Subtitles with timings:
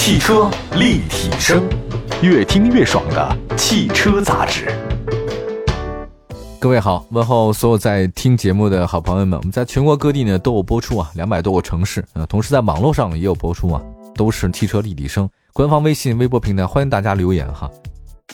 [0.00, 1.68] 汽车立体声，
[2.22, 4.72] 越听越爽的汽车杂志。
[6.60, 9.36] 各位好，问候所有在听节目的好朋友们。
[9.36, 13.82] 我们在全国各地呢都有播出啊，两百多个城市啊，同时在网络上也有播出啊，
[14.14, 15.28] 都是汽车立体声。
[15.52, 17.68] 官方微信、微博平台欢迎大家留言哈。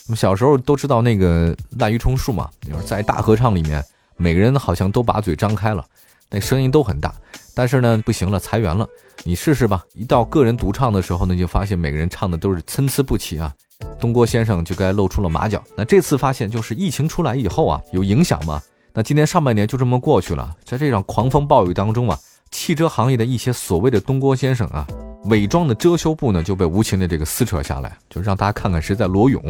[0.07, 3.83] 我们小时候都知道那个滥竽充数嘛，就是在大合唱里面，
[4.19, 5.83] 每个人好像都把嘴张开了，
[6.31, 7.13] 那声音都很大。
[7.55, 8.87] 但是呢，不行了，裁员了。
[9.23, 9.85] 你试试吧。
[9.95, 13.53] 一到个人独唱的时候呢，就发现每个人唱的都是参差不齐啊。
[14.01, 15.63] 东郭先生就该露出了马脚。
[15.77, 18.61] 那这次发现就是疫情出来以后啊，有影响吗？
[18.93, 22.19] 那今年上半年就这么过去了，在这场狂风暴雨当中啊，
[22.51, 24.87] 汽车行业的一些所谓的东郭先生啊，
[25.25, 29.43] 伪装的遮羞布呢就被无情的这个撕扯下来，就让大家看看谁在裸泳。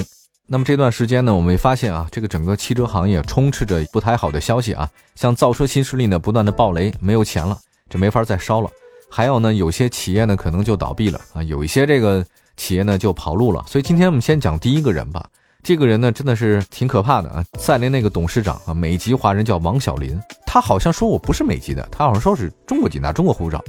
[0.46, 7.58] 那么这段时间呢，我们也发现啊，这个整个汽车行业充斥着不太好的消息啊，像造车新势力呢不断的爆雷，没有钱了。
[7.94, 8.68] 就没法再烧了，
[9.08, 12.26] 还有呢，有些企业呢可能就倒闭了啊，有一些这个
[12.56, 13.64] 企业呢就跑路了。
[13.68, 15.24] 所以今天我们先讲第一个人吧，
[15.62, 17.44] 这个人呢真的是挺可怕的啊。
[17.56, 23.62] 赛麟那个董事长啊，美籍华人叫王小林，他好像说我不是美籍的，他好像说是中国籍，拿中国护照，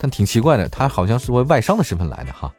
[0.00, 2.52] 但挺奇怪的，他好像是为外商的身份来的哈。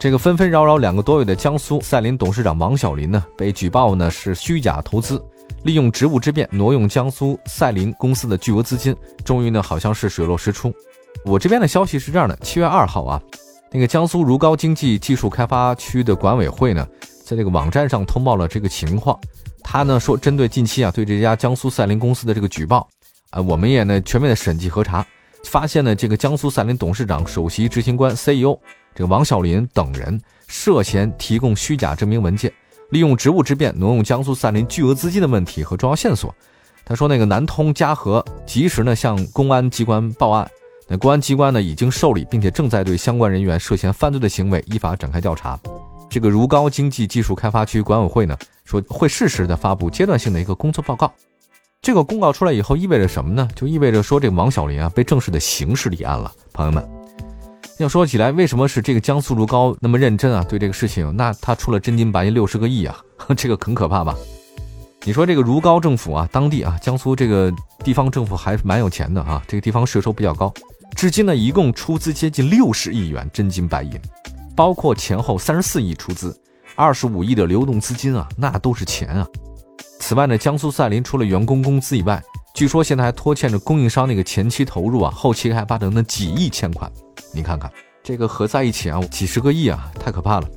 [0.00, 5.24] 这个纷纷扰扰两个多月的江苏赛麟董事长王小林呢，被举报呢是虚假投资。
[5.66, 10.72] 利用职务之便挪用江苏赛麟公司的巨额资金，终于呢好像是水落石出。
[11.24, 13.20] 我这边的消息是这样的：七月二号啊，
[13.72, 16.86] 那个江苏如皋经济技术开发区的管委会呢，
[17.24, 19.18] 在这个网站上通报了这个情况。
[19.60, 22.88] 他呢说，针对近期啊对这家江苏赛麟公司的这个举报，
[23.30, 25.04] 啊，我们也呢全面的审计核查，
[25.42, 28.56] 发现呢这个江苏赛麟董事长、首席执行官 CEO
[28.94, 32.52] 这个王小林等人涉嫌提供虚假证明文件。
[32.90, 36.34] 利用职务之便挪用江苏赛麟巨额资金的问题和重要线索，
[36.84, 40.48] 他说那个南通嘉禾及时呢向公安机关报案，
[40.86, 45.58] 那公安机关呢已经受理，并且正在对相关人员涉嫌犯罪的行为依法展开调查。
[46.08, 51.12] 这个如皋经济技术开发区管委会呢说会适时的发布阶段性的一个工作报告。
[51.82, 53.48] 这个公告出来以后意味着什么呢？
[53.54, 56.95] 就意味着说这王小林啊被正式的刑事立案了，朋友们。
[57.78, 60.42] 要说起来，为什么是这个江苏如皋那么认真啊？
[60.48, 62.96] 对这个事情，那他出了真金白银六十个亿啊，
[63.36, 64.14] 这个很可怕吧？
[65.04, 67.52] 你说这个如皋政府啊，当地啊，江苏这个
[67.84, 70.52] 地方政府还蛮有钱的啊，这个地方税收比较高，
[70.94, 73.92] 至今呢一共出资接近六十亿元真金白银，
[74.56, 76.34] 包括前后三十四亿出资，
[76.76, 79.26] 二十五亿的流动资金啊，那都是钱啊。
[80.00, 82.22] 此外呢，江苏赛麟除了员工工资以外，
[82.56, 86.90] 据说现在还拖欠着供应商那个前期投入啊、后期开发等等几亿欠款。
[87.34, 87.70] 你看看
[88.02, 90.48] 这个合在一起啊，几十个亿啊，太可怕了。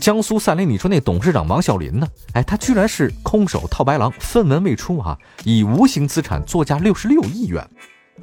[0.00, 2.08] 江苏赛麟，你说那董事长王小林呢？
[2.32, 7.64] 哎，他居然是空手套白狼，分文未出啊，以无形资产作价六十六亿元，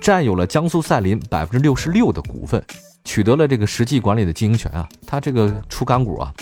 [0.02, 2.62] 占有了江苏赛麟百分之六十六的股份，
[3.06, 4.90] 取得了这个实际管理的经营权啊。
[5.08, 6.34] 他这个出干股啊。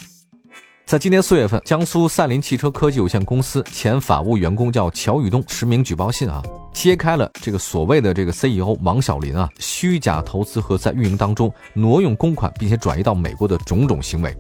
[0.90, 6.42] 在今年四月份，江苏赛麟汽车科技有限公司前法务员工叫乔宇东实名举报信啊，
[6.74, 14.36] 揭开了这个所谓的这个 CEO 王小林啊虚假投资和在运营当中挪用公款并且转移到美国的种种行为。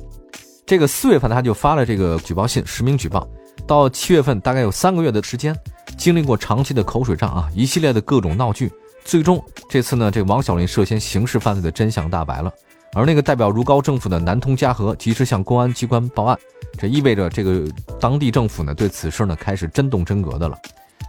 [0.66, 3.30] 这个四月份他就发了这个举报信，实名举报。
[3.68, 5.56] 到七月份，大概有三个月的时间，
[6.00, 8.72] 经历过长期的口水仗啊，一系列的各种闹剧，
[9.06, 9.40] 最终
[9.70, 12.52] 这次呢，这王小林涉嫌刑事犯罪的真相大白了。
[12.94, 16.38] 而那个代表如皋政府的南通嘉禾及时向公安机关报案，
[16.78, 17.64] 这意味着这个
[18.00, 20.58] 当地政府呢对此事呢开始真动真格的了。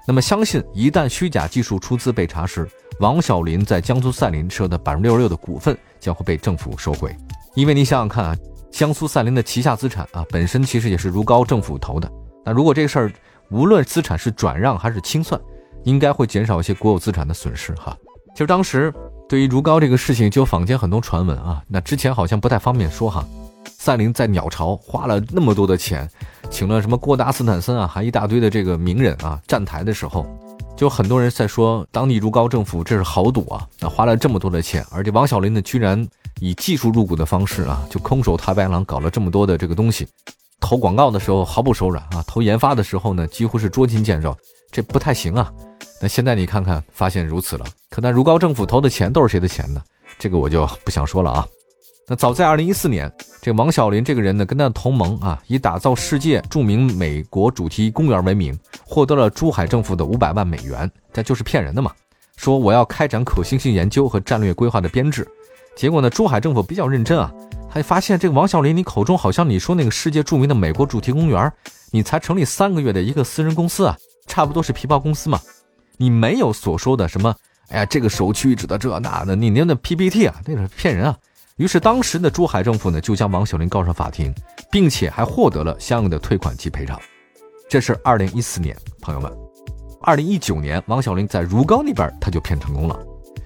[0.07, 2.69] 那么，相信一旦虚假技术出资被查实，
[3.01, 7.17] 王小林在江苏赛麟设的百分之六十六的股份将会被政府收回。
[7.55, 8.37] 因为你想想看啊，
[8.71, 12.11] 江苏赛麟的旗下资产啊本身其实也是如皋政府投的。
[12.45, 13.13] 那如果这个事儿
[13.51, 15.41] 无论资产是转让还是清算，
[15.85, 17.97] 应该会减少一些国有资产的损失哈。
[18.37, 18.93] 就当时。
[19.31, 21.63] 对于如皋这个事情，就坊间很多传闻啊。
[21.69, 23.25] 那之前好像不太方便说哈。
[23.79, 26.11] 赛琳在鸟巢花了那么多的钱，
[26.51, 30.27] 请了什么郭达斯坦森啊，还一大堆的这个名人啊站台的时候，
[30.77, 33.65] 就很多人在说，当地如皋政府这是豪赌啊。
[33.79, 36.05] 那花了这么多的钱，而且王小林呢，居然
[36.41, 40.09] 以技术入股的方式啊，就空手套白狼搞了这么多的这个东西，
[40.59, 44.37] 投广告的时候毫不手软啊，投研发的时候呢，几乎是捉襟见肘，
[44.73, 45.53] 这不太行啊。
[46.03, 47.65] 那现在你看看，发现如此了。
[47.91, 49.83] 可那如皋政府投的钱都是谁的钱呢？
[50.17, 51.47] 这个我就不想说了啊。
[52.07, 61.93] 那早在二零一四年，这王小林这个人呢，跟他的同盟啊，以打造世界著名美国主题公园为名，获得了珠海政府的五百万美元，这就是骗人的嘛。
[62.37, 65.27] 说我要开展可行性研究和战略规划的编制，
[65.77, 67.33] 结果呢，珠海政府比较认真啊，
[67.73, 71.53] 他发现这个王小林，你口中好像你说那个世界著名的美国主题公园，
[71.91, 73.97] 你才成立三个月的一个私人公司啊，
[74.27, 75.41] 差不多是皮包公司嘛。
[75.97, 77.35] 你没有所说的什么，
[77.71, 81.17] 哎呀，这个首屈一指的这那的，你那那 PPT 啊，那是骗人啊！
[81.57, 84.35] 于是当时的珠海政府呢就将王小林告上法庭，
[84.73, 86.99] 并且还获得了相应的退款及赔偿。
[87.69, 89.31] 这是二零一四年，朋友们，
[90.03, 92.99] 二零一九年王小林在如皋那边他就骗成功了。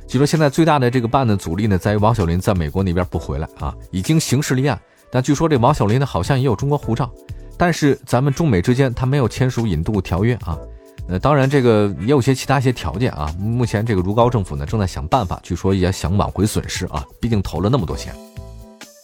[0.06, 4.80] 据说现在最大的这个办案的阻力呢，在于王小林在美国那边不回来啊，已经刑事立案。
[5.10, 7.12] 但据说这王小林呢，好像也有中国护照，
[7.58, 10.58] 但是咱们中美之间他没有签署引渡条约啊。
[11.08, 13.32] 呃，当然这个也有些其他一些条件啊。
[13.38, 18.14] 目前这个如皋政府呢，正在想办法，据说也想挽回损失啊，毕竟投了那么多钱。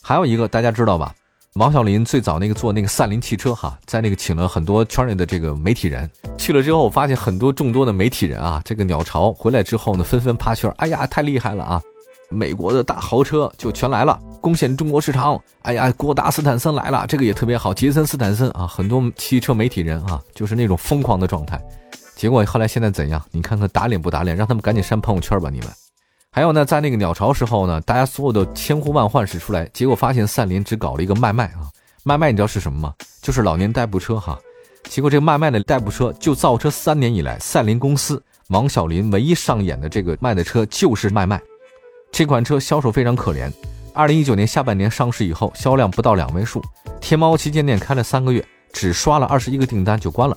[0.03, 1.15] 还有一个大家知道吧？
[1.55, 6.09] 王小林最早那个做那个赛麟汽车哈，在那个请了很多圈内的这个媒体人
[6.39, 11.83] 去了之后，发现很多众多的媒体人啊，这个鸟巢回来之后呢，纷纷趴圈，哎呀，太厉害了啊！
[12.31, 15.37] 美国的大豪车就全来了，攻陷中国市场。
[15.63, 17.75] 哎呀，郭达斯坦森来了，这个也特别好。
[17.75, 21.61] 杰森斯坦森啊，很多汽车媒体人啊，就是那种疯狂的状态。
[22.21, 23.25] 结果后来现在怎样？
[23.31, 24.37] 你看看打脸不打脸？
[24.37, 25.69] 让他们赶紧删朋友圈吧，你们。
[26.31, 31.73] 还有呢，在那个鸟巢时候呢，大家所有的千呼万唤始出来，结果发现赛麟只搞了一个卖卖啊，
[32.05, 32.95] 卖卖你知道是什么吗？
[33.23, 34.39] 就是老年代步车哈。
[34.85, 41.41] 结果这个卖卖的代步车就造车三年以来，赛麟公司王小林唯一上演的这个卖的车就是卖卖。
[42.13, 43.51] 这款车销售非常可怜，
[43.95, 46.63] 二零一九年下半年上市以后，销量不到两位数。
[47.01, 50.37] 天猫旗舰店开了三个月，只刷了二十一个订单就关了。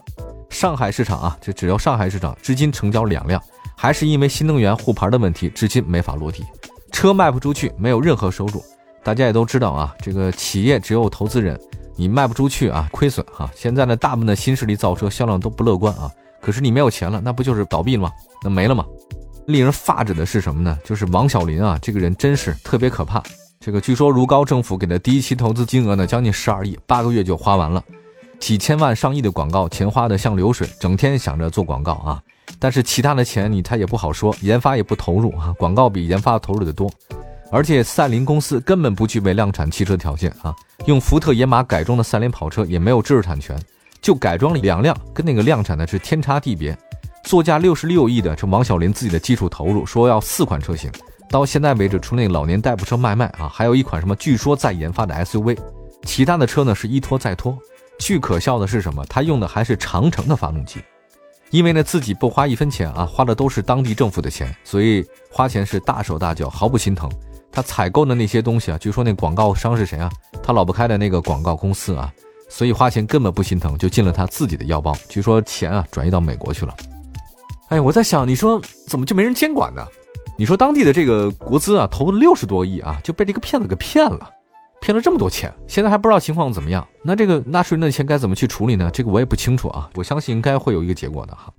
[0.53, 3.41] 上海市场啊，这只要上海市场，至今成交两辆，
[3.75, 6.45] 还是因为新能源护牌的问题，至今没法落地。
[6.91, 8.63] 车卖不出去，没有任何收入。
[9.03, 11.59] 大家也都知道啊，这个企业只有投资人，
[11.95, 13.49] 你卖不出去啊，亏损哈。
[13.55, 16.09] 现在呢，大部分的新势力造车销量都不乐观啊。
[16.39, 18.11] 可是你没有钱了，那不就是倒闭了吗？
[18.43, 18.85] 那没了吗？
[19.47, 20.77] 令人发指的是什么呢？
[20.85, 23.21] 就是王小林啊，这个人真是特别可怕。
[23.59, 27.83] 这个据说如皋政府给的第一期投资金额呢，将近十二亿，八个月就花完了，
[28.43, 32.21] 几千万上亿的广告钱花的像流水，整天想着做广告啊。
[32.59, 36.91] 但是其他的钱你他也不好说，研发也不投入啊，广告比研发投入的多。
[37.49, 40.53] 而且赛麟公司根本不具备量产汽车条件啊，
[40.87, 43.57] 用福特野马改装的赛麟跑车也没有知识产权，
[44.01, 46.77] 就改装了两辆，跟那个量产的是天差地别。
[47.23, 50.91] 作价六十六亿的这王小林自己的基础投入，说要四款车型，
[51.29, 55.57] 到现在为止，除了那个老年代步车卖卖啊，还有一款什么据说在研发的 SUV，
[56.03, 57.57] 其他的车呢是一拖再拖。
[57.99, 59.05] 最可笑的是什么？
[59.05, 60.81] 他用的还是长城的发动机，
[61.51, 67.09] 因为呢自己不花一分钱啊，花的都是当地政府的钱，所以花钱是大手大脚，毫不心疼。
[67.51, 70.11] 他采购的那些东西啊，据说那广告商是谁啊？
[70.41, 72.11] 他老婆开的那个广告公司啊，
[72.49, 74.95] 所以花钱根本不心疼，就进了他自己的腰包。
[75.07, 76.75] 据说钱啊转移到美国去了。
[77.69, 79.85] 哎，我在想，你说怎么就没人监管呢？
[80.35, 84.29] 你说当地的这个国资啊，投了六十多亿啊，就被这个骗子给骗了，
[84.83, 86.85] 骗了这么多钱，现在还不知道情况怎么样。
[87.01, 88.91] 那这个纳税人的钱该怎么去处理呢？
[88.91, 89.89] 这个我也不清楚啊。
[89.95, 91.49] 我相信应该会有一个结果的哈。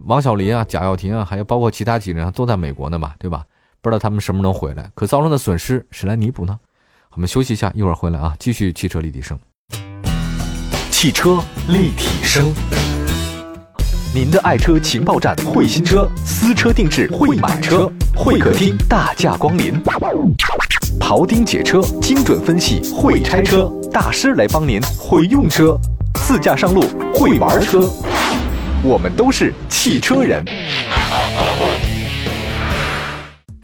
[0.00, 3.42] 王小林啊、贾跃亭啊，还有包括其他几个人都在美国呢嘛，对吧？
[3.80, 6.58] 不知道他们什么时候能回来，可造成的损失谁来弥补呢？
[7.12, 9.38] 我们休息一下，一会儿回来啊，继续汽车立体声。
[10.90, 12.52] 汽车立体声。
[14.14, 19.74] 您的爱车情报站，会新车，私车定制，会买车，会客厅大驾光临，
[20.98, 25.78] 庖丁解车，精准分析，会拆车大师来帮您会用车，
[26.14, 26.82] 自驾上路
[27.14, 27.88] 会玩车，
[28.82, 30.42] 我们都是汽车人。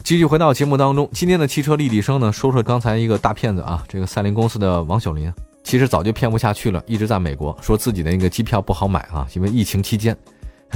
[0.04, 5.32] 继续回到节目当中，今天的汽车立体声呢，说说刚才一个大骗子啊，这个赛麟公司的王小林，
[5.64, 10.14] 其实早就骗不下去了，一直在美国说自己的那个机票不好买啊，因为疫情期间。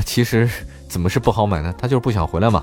[0.04, 0.48] 其实
[0.88, 1.74] 怎么是不好买呢？
[1.78, 2.62] 他就是不想回来嘛，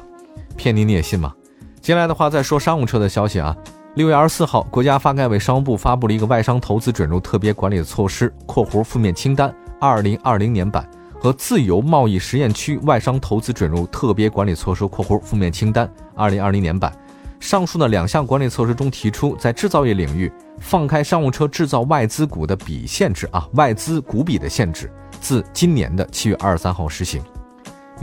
[0.58, 1.34] 骗你你也信吗？
[1.82, 3.56] 接下来的话再说商务车的消息啊。
[3.96, 10.90] 六月二十四号，国家发改委、商务部发布了一个外商投资准入特别管理的措施（括弧负面清单二零二零年版）
[11.22, 16.92] 和自由贸易实验区外商投资准入特别管理措施（括弧负面清单二零二零年版）。
[17.40, 24.90] 上述的两项管理措施中提出，在制造业领域放开商务车制造外资股的比限制啊，外资股比的限制。
[25.20, 27.22] 自今年的七月二十三号实行，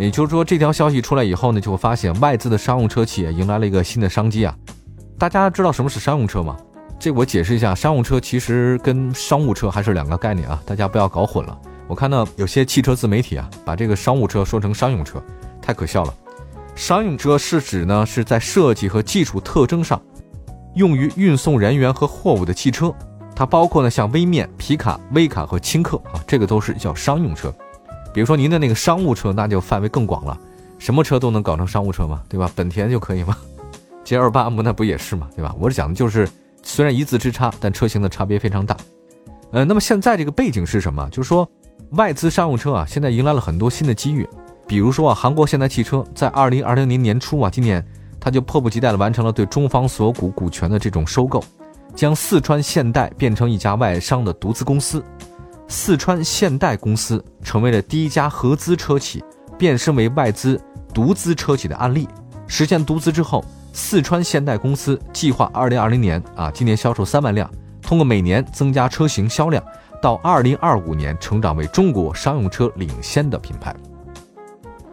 [0.00, 4.56] 也就是说，这条消息出来以后呢，就会发现外资的商用车企业迎来了一个新的商机啊！
[5.18, 6.56] 大家知道什么是商用车吗？
[6.98, 11.58] 这我解释一下，商用车其实跟商务车还是两个概念啊，大家不要搞混了。
[11.86, 15.22] 我看到有些汽车自媒体啊，把这个商务车说成商用车，
[15.60, 16.14] 太可笑了。
[16.74, 20.00] 商用车是指呢是在设计和技术特征上，
[20.76, 22.90] 用于运送人员和货物的汽车。
[23.36, 27.52] 它包括呢，像微面、皮卡、威卡和轻客啊，这个都是叫商用车。
[28.12, 30.38] 比如说您的那个商务车，那就范围更广了，
[30.78, 32.50] 什么车都能搞成商务车嘛，对吧？
[32.54, 33.36] 本田就可以吗？
[34.04, 35.54] G L 八 M 那不也是嘛，对吧？
[35.58, 36.28] 我是讲的就是，
[36.62, 38.76] 虽然一字之差，但车型的差别非常大。
[39.52, 41.08] 呃，那么现在这个背景是什么？
[41.10, 41.48] 就是说，
[41.90, 44.28] 外资商务车啊，现在迎来了很多新的机遇。
[44.66, 47.84] 比如说啊，韩国现代汽车在二零二零年年初啊，今年
[48.18, 51.42] 他就迫不及待地完成了对中方所股股权的这种收购，
[51.94, 55.04] 将四川现代变成一家外商的独资公司。
[55.70, 59.22] 四川现代公司成为了第一家合资车企
[59.56, 60.60] 变身为外资
[60.92, 62.08] 独资车企的案例。
[62.48, 67.48] 实现独资之后，四川现代公司计划二零二零年啊，今年销售三万辆，
[67.80, 69.62] 通过每年增加车型销量，
[70.02, 73.72] 到二零二五年成长为中国商用车领先的品牌。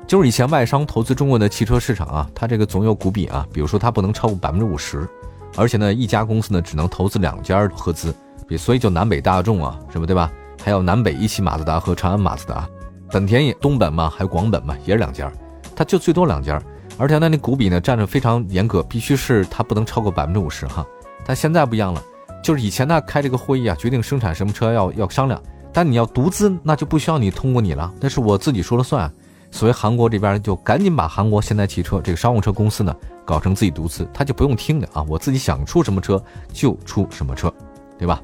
[0.06, 5.10] 就是以前外商投资中国的汽车市场啊，它这个总有股比啊，比如说它不能超过百分之五十，
[5.56, 8.14] 而且呢，一家公司呢只能投资两家合资，
[8.48, 10.32] 比所以就南北大众啊，什么对吧？
[10.68, 12.68] 还有南北一汽马自达和长安马自达，
[13.10, 15.32] 本田也东本嘛，还有广本嘛，也是两家，
[15.74, 16.62] 它就最多两家，
[16.98, 20.86] 而且它那股比呢占着非常严格，必须是它不能超过百分之五十哈。
[21.26, 22.04] 但现在不一样了，
[22.44, 29.10] 就是以前呢开这个会议啊，决定生产什么车要要商量，但你要独资，那就不需要你通过你了，那是我自己说了算。
[29.50, 32.94] 所以韩国这边就赶紧把韩国现代汽车这个商务车公司呢
[33.24, 36.22] 搞成自己独资，他就不用听的啊，我自己想出什么车
[36.52, 37.50] 就出什么车，
[37.98, 38.22] 对吧？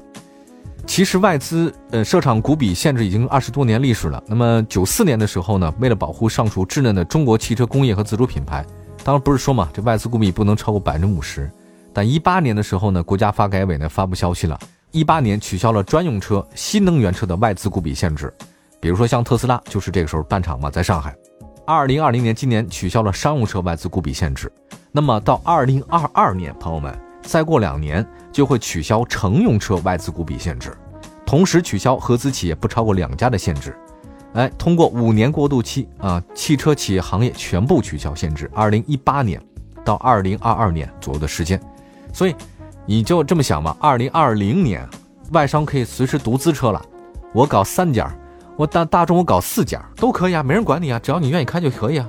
[0.86, 4.22] 其实外资呃设厂股比限制已经二十多年历史了。
[4.26, 8.64] 那么九四年的时候呢，为了保护上述稚嫩的中国汽车工业和自主品牌，
[9.02, 11.50] 当然不是说嘛，这外资股比不能超过百分之五十。
[11.92, 14.58] 但一八年的时候呢，国家发改委呢发布消息了，
[14.90, 18.32] 一八年取消了专用车、新能源车的外资股比限制。
[18.80, 21.14] 比如说像特斯拉就是这个时候办厂嘛，在上海。
[21.66, 24.52] 二零二零年今年取消了商用车外资股比限制。
[24.92, 26.94] 那么到二零二二年，朋友们。
[27.24, 30.72] 再过两年就会取消乘用车外资股比限制，
[31.26, 33.76] 同时取消合资企业不超过两家的限制。
[34.34, 38.50] 哎，通过五年过渡期啊，汽车企业行业全部取消限制。
[38.52, 39.40] 二零一八年
[39.84, 41.60] 到二零二二年左右的时间，
[42.12, 42.34] 所以
[42.84, 43.76] 你就这么想吧。
[43.80, 44.86] 二零二零年，
[45.32, 46.84] 外商可以随时独资车了。
[47.32, 48.12] 我搞三家，
[48.56, 52.08] 我大大众我搞四家都可以啊，没人管你啊，只要你愿意开就可以啊。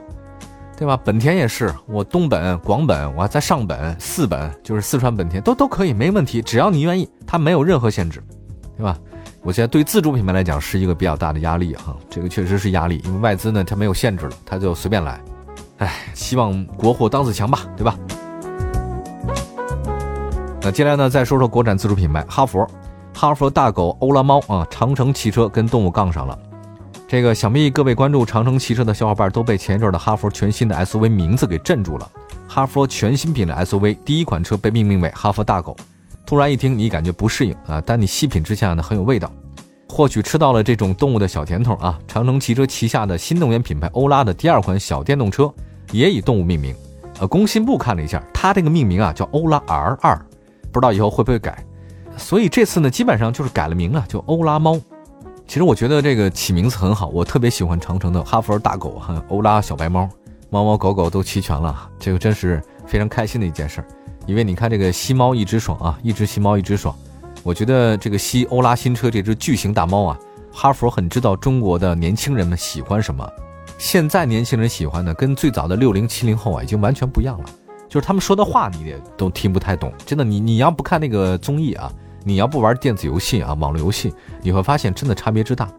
[0.78, 1.00] 对吧？
[1.04, 8.22] 本田也是，我东本、广本，我还在上本、四本，就是四川本田都都可以，没问题，只要你愿意，它没有任何限制，
[8.78, 8.98] 对吧？
[9.42, 15.22] 我现在对自主品牌来讲是一个比较大的压力哈，这个确实是压力，因为外资呢它没有限制了，它就随便来，
[15.78, 17.96] 哎，希望国货当自强吧，对吧？
[20.62, 22.68] 那接下来呢，再说说国产自主品牌哈佛，
[23.14, 26.38] 哈佛大狗欧拉猫啊，长城汽车跟动物杠上了。
[27.08, 32.12] 这个想必各位关注长城汽车的小伙伴都被前一阵的哈佛全新的 SUV 名字给镇住了。
[32.48, 35.78] 哈佛全新品的 SUV 第一款车被命名为哈佛大狗，
[36.26, 39.32] 突然一听你感觉不适应啊，但你细品之下呢很有味道，
[39.88, 42.00] 或许吃到了这种动物的小甜头啊。
[42.08, 45.54] 长城汽车旗下的新能源品牌欧拉的第二款小电动车
[45.92, 46.76] 也以动物命名，
[47.20, 50.26] 呃，工信部看了一下，它这个命名啊叫欧拉 R 二，
[50.72, 51.64] 不知道以后会不会改。
[52.18, 54.80] 所以这次呢基本上就是改了名了，就欧拉猫。
[55.48, 60.10] 其实我觉得这个起名字很好，我特别喜欢长城的哈佛大狗哈欧拉小白猫，
[60.50, 63.88] 猫猫狗狗都齐全了，这个真是非常开心的一件事儿。
[64.26, 66.94] 因为你看这个吸猫一只爽啊，一只吸猫一只爽。
[67.44, 70.20] 我觉得这个吸欧拉新车这只巨型大猫啊，
[70.52, 73.26] 哈佛很知道中国的年轻人们喜欢什么。
[73.78, 77.46] 现在年轻人喜欢的跟最早的六零七零后啊已经完全不一样了，
[77.88, 79.94] 就是他们说的话你也都听不太懂。
[80.06, 81.92] 真的，你你要不看那个综艺啊。
[82.28, 85.70] 你要不玩电子游戏啊，网络游戏，你会发现真的差别之大。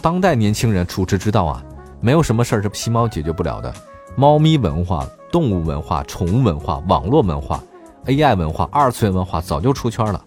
[0.00, 1.64] 当代年轻人处之之道啊，
[2.00, 3.74] 没有什么事儿是吸猫解决不了的。
[4.14, 7.60] 猫咪文化、动物文化、宠物文化、网络文化、
[8.06, 10.24] AI 文化、二次元文化早就出圈了，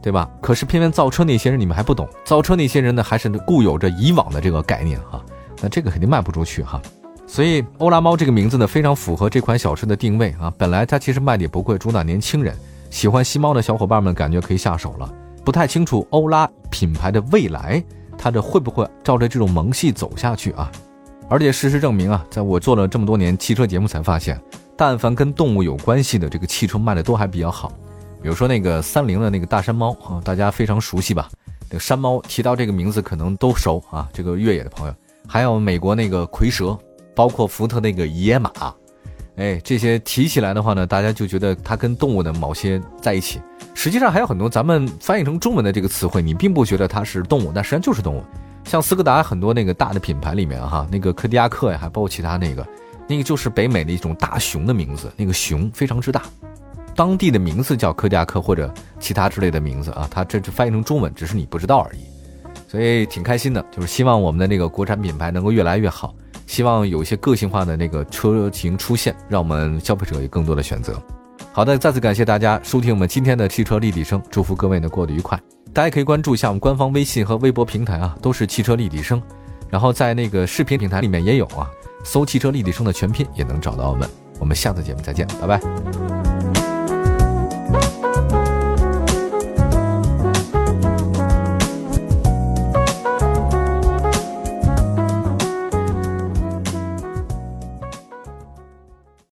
[0.00, 0.30] 对吧？
[0.40, 5.20] 可是偏偏造车那些人你们还不懂，造车那些人呢还是固有着以往的这个概念哈，
[5.60, 6.80] 那这个肯定卖不出去哈。
[7.26, 10.52] 所以欧拉猫这个名字呢，非常符合这款小车的定位啊。
[10.56, 12.56] 本来它其实卖的也不贵，主打年轻人。
[12.90, 15.10] 喜欢吸猫的小伙伴们感觉可以下手了，
[15.44, 17.82] 不太清楚欧拉品牌的未来，
[18.18, 20.70] 它这会不会照着这种萌系走下去啊？
[21.28, 24.38] 而且事实证明啊，在我做了这么多年汽车节目才发现，
[24.76, 27.72] 但凡跟动物有关系的这个汽车卖的都还比较好。
[28.20, 31.30] 比如说那个三菱的那个大山猫啊，大家非常熟悉吧？
[31.70, 34.08] 那个山猫提到这个名字可能都熟啊。
[34.12, 34.94] 这个越野的朋友，
[35.28, 36.76] 还有美国那个蝰蛇，
[37.14, 38.50] 包括福特那个野马。
[39.36, 43.40] 哎，这些提起来的话呢，大家就觉得它跟动物的某些在一起。
[43.74, 48.22] 实际上还有很多咱们翻译成中文的这个词汇，你并不觉得它是动物，但实际上就是动物。
[48.64, 52.66] 像斯柯达很多那个大的品牌里面哈，那个柯迪亚克呀，还包括其他那个，
[53.08, 56.22] 那个就是北美的一种大熊的名字，那个熊非常之大，
[56.94, 62.00] 当地的名字叫柯迪亚克或者其他之类的名字啊，它这是翻译成中文，只是你不知道而已。
[62.68, 66.14] 所以挺开心的，就是希望我们的那个国产品牌能够越来越好。
[66.50, 71.00] 希望有一些个性化的那个车型出现，让我们消费者有更多的选择。
[71.52, 75.40] 好的，再次感谢大家收听我们今天的汽车立体声，祝福各位呢过得愉快。
[75.72, 79.22] 大家可以关注一下我们官方微信和微博平台啊，都是汽车立体声。
[79.68, 81.70] 然后在那个视频平台里面也有啊，
[82.02, 84.10] 搜汽车立体声的全拼也能找到我们。
[84.40, 86.29] 我们下次节目再见，拜拜。